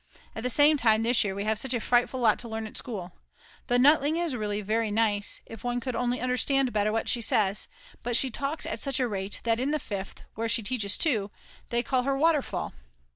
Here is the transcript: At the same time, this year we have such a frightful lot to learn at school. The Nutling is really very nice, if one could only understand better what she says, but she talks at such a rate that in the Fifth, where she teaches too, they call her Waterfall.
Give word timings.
At 0.35 0.41
the 0.41 0.49
same 0.49 0.77
time, 0.77 1.03
this 1.03 1.23
year 1.23 1.35
we 1.35 1.43
have 1.43 1.59
such 1.59 1.75
a 1.75 1.79
frightful 1.79 2.19
lot 2.19 2.39
to 2.39 2.49
learn 2.49 2.65
at 2.65 2.75
school. 2.75 3.11
The 3.67 3.77
Nutling 3.77 4.17
is 4.17 4.35
really 4.35 4.61
very 4.61 4.89
nice, 4.89 5.41
if 5.45 5.63
one 5.63 5.79
could 5.79 5.95
only 5.95 6.19
understand 6.19 6.73
better 6.73 6.91
what 6.91 7.07
she 7.07 7.21
says, 7.21 7.67
but 8.01 8.15
she 8.17 8.31
talks 8.31 8.65
at 8.65 8.79
such 8.79 8.99
a 8.99 9.07
rate 9.07 9.41
that 9.43 9.59
in 9.59 9.69
the 9.69 9.77
Fifth, 9.77 10.23
where 10.33 10.49
she 10.49 10.63
teaches 10.63 10.97
too, 10.97 11.29
they 11.69 11.83
call 11.83 12.01
her 12.01 12.17
Waterfall. 12.17 12.73